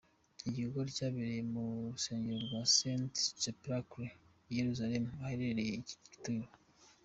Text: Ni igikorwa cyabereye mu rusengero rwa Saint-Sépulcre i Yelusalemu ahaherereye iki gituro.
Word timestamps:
Ni 0.43 0.49
igikorwa 0.49 0.91
cyabereye 0.97 1.41
mu 1.53 1.63
rusengero 1.93 2.37
rwa 2.45 2.61
Saint-Sépulcre 2.75 4.05
i 4.49 4.53
Yelusalemu 4.57 5.07
ahaherereye 5.15 5.73
iki 5.81 5.95
gituro. 6.11 6.47